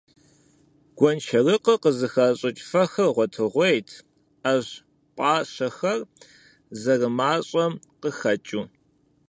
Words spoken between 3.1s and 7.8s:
гъуэтыгъуейт, Ӏэщ пӀащэхэр зэрымащӀэм